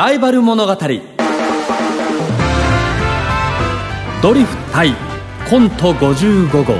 [0.00, 0.72] ライバル物語。
[0.72, 0.78] ド
[4.32, 4.94] リフ対
[5.50, 6.72] コント55号。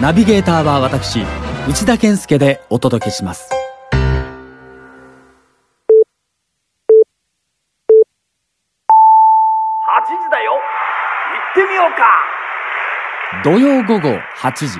[0.00, 1.24] ナビゲーターは私
[1.68, 3.50] 内田健介でお届けします。
[3.50, 3.54] 8
[10.06, 10.52] 時だよ。
[10.52, 10.58] 行
[11.50, 12.06] ってみようか。
[13.42, 14.78] 土曜午後8時。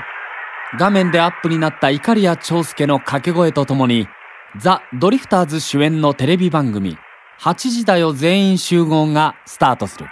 [0.78, 4.06] 画面でアップになった碇谷長介の掛け声とともに
[4.58, 6.96] ザ・ドリフターズ主演のテレビ番組
[7.42, 10.06] 8時だよ全員集合がスタートする。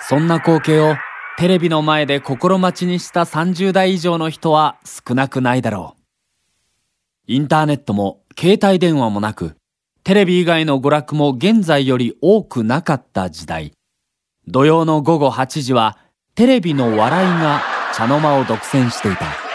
[0.00, 0.94] そんな光景を
[1.38, 7.32] テレビの前で心待ちにした30代以上の人は少なくないだろう。
[7.32, 9.56] インターネットも携帯電話もなく
[10.04, 13.72] テレビ以外の娯楽も現在より多くなかった時代。
[14.46, 15.96] 土曜の午後8時は
[16.34, 17.62] テレビの笑いが
[17.94, 19.45] 茶の間を独占していた。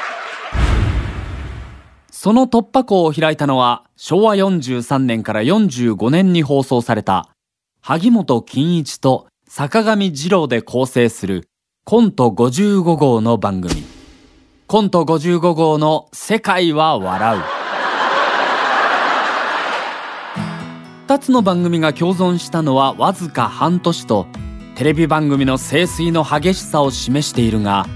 [2.23, 7.30] その突破口を開いたのは昭和43年から45年に放送された
[7.81, 11.50] 萩本欽一と坂上二郎で構成する
[11.83, 13.83] コント55号の番組。
[14.67, 17.41] コント55号の世界は笑う。
[21.08, 24.28] 二つの番組が共存したのはわずか半年と
[24.75, 27.88] テレビ番組の清水の激しさを示しているが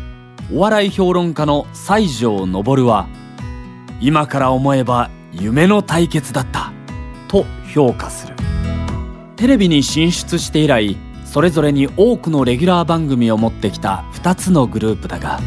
[0.52, 3.08] お笑い評論家の西条昇は
[4.02, 6.72] 今から思えば夢の対決だった。
[7.28, 8.36] と評価する。
[9.36, 15.42] テレビに進出して以来それぞれに多くのレギュラー番組を持ってきた2つのグループだが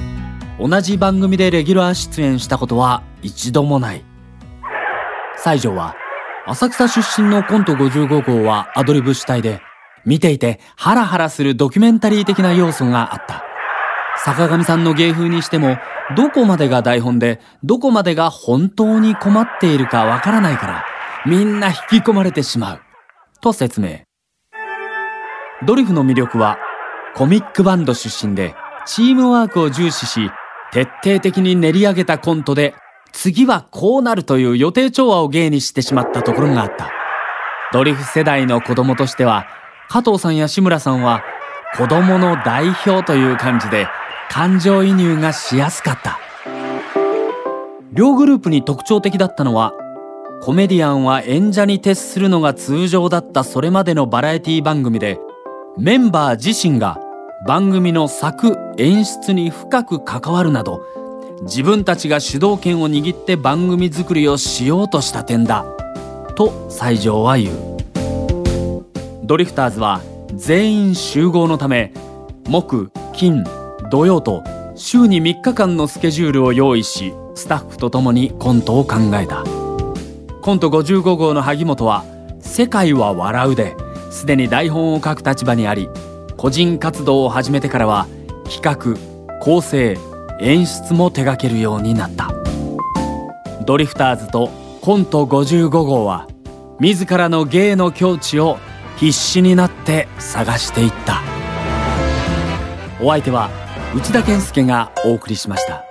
[0.61, 4.05] 同じ番組でレギュラー出演したことは一度もない。
[5.37, 5.95] 西条は
[6.47, 9.61] 浅草出身のコント55号はアドリブ主体で
[10.05, 13.48] 見ていてハラハラするドキュメンタリー的な要素があった。
[14.25, 15.77] 坂上さんの芸風にしても
[16.17, 20.85] どこまでが台本でどこまでが本当に困っているかわからないから
[21.27, 22.81] みんな引き込まれてしまう。
[23.41, 24.01] と説明。
[25.67, 26.59] ドリフの魅力は
[27.15, 28.55] コミックバンド出身で
[28.87, 30.31] チームワークを重視し
[30.73, 32.75] 徹底的に練り上げたコントで
[33.13, 36.91] 次はこうなるという予定調和を芸にしてしまったところがあった。
[37.73, 39.47] ドリフ世代の子供としては
[39.89, 41.23] 加藤さんや志村さんは
[41.77, 43.89] 子供の代表という感じで
[44.31, 46.19] 感情移入がしやすかった。
[47.99, 49.73] 両グループに特徴的だったのは
[50.41, 55.19] コメディアンは演者に徹するのが通常だったそれまでのバラエティ番組で
[55.77, 57.01] メンバー自身が
[57.45, 60.85] 番組の作演出に深く関わるなど
[61.43, 65.65] 自分たちが主導権を握って番組作りをしようとした点だ
[66.37, 68.85] と西条は言う。
[69.25, 70.01] ドリフターズは
[70.35, 71.93] 全員集合のため
[72.47, 73.43] 木金
[73.91, 74.45] 土曜と
[74.77, 79.45] 週に3日間のスケジュールを用意しスタッフと共にコントを考えた。
[80.43, 82.05] コント55号の萩本は
[82.41, 83.77] 「世界は笑う」で
[84.11, 85.89] すでに台本を書く立場にあり
[86.37, 88.07] 個人活動を始めてからは
[88.45, 88.99] 企画
[89.41, 89.99] 構成
[90.41, 92.33] 演出も手掛けるようになった。
[93.65, 94.51] ドリフターズと
[94.83, 96.27] コント55号は
[96.79, 98.59] 自らの芸の境地を
[98.97, 101.23] 必死になって探していった。
[103.01, 103.51] お相手は
[103.97, 105.83] 内田健介がお送りしました。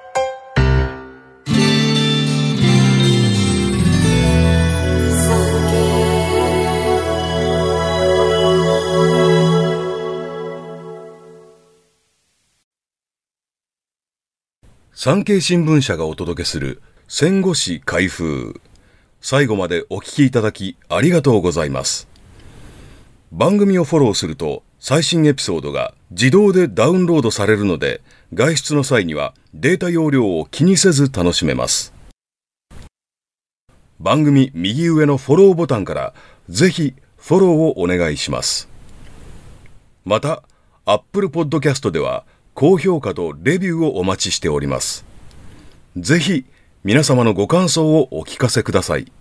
[14.94, 18.62] 産経新聞社がお届けする戦後史開封。
[19.22, 22.08] 最後までお聞きいただきありがとうございます。
[23.32, 28.02] 番組をフォローすると最新エピソードが自動でダウンロードされるので
[28.34, 31.94] 外出の際にはデータ容量を気にせず楽しめます。
[34.00, 36.14] 番組右上のフォローボタンから
[36.50, 38.70] ぜひフォローをお願いします。
[40.06, 40.44] また
[40.86, 42.24] Apple Podcast では
[42.54, 45.06] 高評価とレビューをお待ちしております。
[45.98, 46.46] ぜひ
[46.84, 49.12] 皆様のご感想をお聞かせください。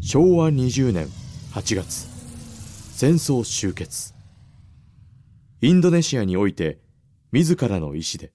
[0.00, 1.08] 昭和20年
[1.52, 2.13] 8月。
[2.96, 4.14] 戦争終結。
[5.60, 6.78] インドネシアにおいて
[7.32, 8.32] 自らの意志で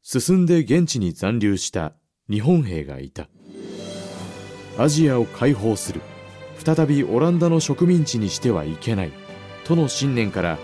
[0.00, 1.94] 進んで現地に残留した
[2.30, 3.28] 日本兵がいた。
[4.78, 6.02] アジアを解放する
[6.64, 9.12] 再びオランダの植民地にしてはいけない
[9.64, 10.56] との信念から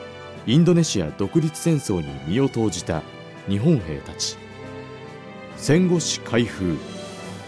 [0.47, 3.03] インドネシア独立戦争に身を投じた
[3.49, 4.37] 日本兵たち。
[5.57, 6.79] 戦後史開封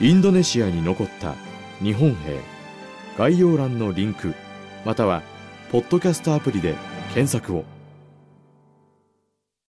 [0.01, 1.37] インドネシアに残った
[1.81, 2.41] 日本兵。
[3.17, 4.35] 概要欄のリンク
[4.85, 5.23] または
[5.71, 6.75] ポッドキャストアプリで
[7.13, 7.78] 検索を。